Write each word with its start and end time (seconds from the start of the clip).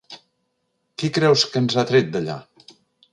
Qui 1.01 1.09
creus 1.17 1.43
que 1.51 1.63
ens 1.65 1.77
ha 1.77 1.83
tret 1.91 2.09
d'allà? 2.17 2.39